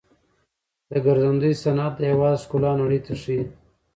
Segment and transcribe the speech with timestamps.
[0.89, 3.41] د ګرځندوی صنعت د هیواد ښکلا نړۍ ته ښيي.